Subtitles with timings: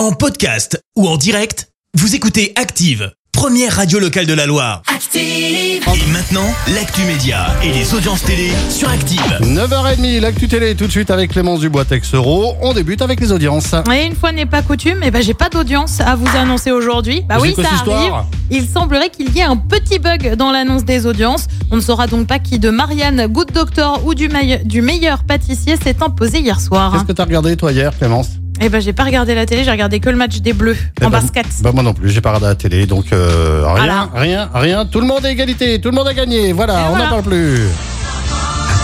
[0.00, 4.80] En podcast ou en direct, vous écoutez Active, première radio locale de la Loire.
[4.86, 5.20] Active.
[5.22, 9.20] Et maintenant, l'actu média et les audiences télé sur Active.
[9.42, 12.54] 9h30, l'actu télé tout de suite avec Clémence Dubois Texero.
[12.62, 13.74] On débute avec les audiences.
[13.94, 17.22] Et une fois n'est pas coutume, eh ben j'ai pas d'audience à vous annoncer aujourd'hui.
[17.28, 18.26] Bah oui, quoi ça cette histoire arrive.
[18.50, 21.46] Il semblerait qu'il y ait un petit bug dans l'annonce des audiences.
[21.70, 24.30] On ne saura donc pas qui de Marianne, Good Doctor ou du,
[24.64, 26.90] du meilleur pâtissier s'est imposé hier soir.
[26.90, 28.39] Qu'est-ce que t'as regardé toi hier Clémence?
[28.62, 31.04] Eh ben j'ai pas regardé la télé, j'ai regardé que le match des Bleus Eh
[31.06, 31.46] en ben, basket.
[31.62, 34.08] Bah moi non plus, j'ai pas regardé la télé, donc euh, rien, Voilà.
[34.14, 34.84] rien, rien.
[34.86, 36.52] Tout le monde est égalité, tout le monde a gagné.
[36.52, 37.06] Voilà, Et on n'en voilà.
[37.08, 37.60] parle plus.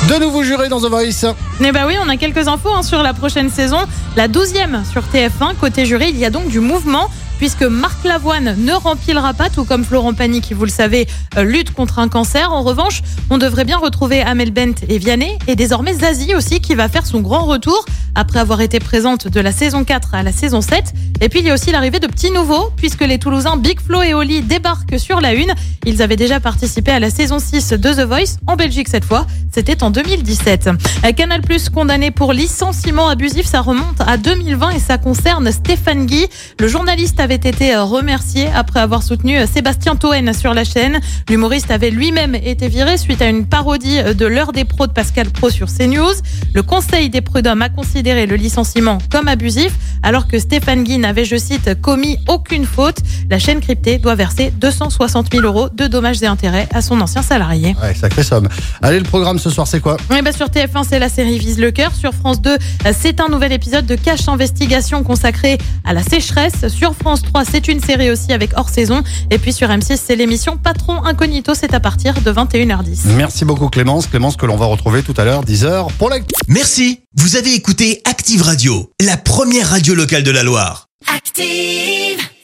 [0.08, 1.34] De nouveaux jurés dans The Voice.
[1.60, 3.78] Eh ben oui, on a quelques infos hein, sur la prochaine saison.
[4.16, 5.56] La 12e sur TF1.
[5.60, 7.10] Côté jury, il y a donc du mouvement.
[7.38, 11.06] Puisque Marc Lavoine ne remplira pas, tout comme Florent Pagny, qui vous le savez,
[11.36, 12.50] euh, lutte contre un cancer.
[12.50, 16.74] En revanche, on devrait bien retrouver Amel Bent et Vianney, et désormais Zazie aussi, qui
[16.74, 17.84] va faire son grand retour
[18.16, 20.92] après avoir été présente de la saison 4 à la saison 7.
[21.20, 24.02] Et puis il y a aussi l'arrivée de petits nouveaux, puisque les Toulousains Big Flo
[24.02, 25.52] et Oli débarquent sur la une.
[25.84, 29.26] Ils avaient déjà participé à la saison 6 de The Voice, en Belgique cette fois.
[29.52, 30.68] C'était en 2017.
[30.68, 36.06] Euh, Canal Plus condamné pour licenciement abusif, ça remonte à 2020 et ça concerne Stéphane
[36.06, 36.26] Guy.
[36.58, 41.00] Le journaliste avait été euh, remercié après avoir soutenu euh, Sébastien Toen sur la chaîne.
[41.28, 45.30] L'humoriste avait lui-même été viré suite à une parodie de l'heure des pros de Pascal
[45.30, 46.14] Pro sur CNews.
[46.54, 51.24] Le Conseil des prud'hommes a considéré le licenciement comme abusif alors que Stéphane Guy n'avait,
[51.24, 52.98] je cite, commis aucune faute.
[53.28, 57.22] La chaîne cryptée doit verser 260 000 euros de dommages et intérêts à son ancien
[57.22, 57.74] salarié.
[57.82, 58.48] Ouais, sacrée somme.
[58.82, 59.96] Allez, le programme ce soir, c'est quoi?
[60.10, 61.92] Oui, bah sur TF1, c'est la série Vise le cœur.
[61.94, 66.68] Sur France 2, euh, c'est un nouvel épisode de Cache Investigation consacré à la sécheresse.
[66.68, 69.02] Sur France 3, c'est une série aussi avec hors saison.
[69.30, 71.54] Et puis sur M6, c'est l'émission Patron Incognito.
[71.54, 73.08] C'est à partir de 21h10.
[73.16, 74.06] Merci beaucoup Clémence.
[74.06, 76.34] Clémence que l'on va retrouver tout à l'heure, 10h, pour l'actu.
[76.48, 80.88] Merci, vous avez écouté Active Radio, la première radio locale de la Loire.
[81.06, 82.25] Active.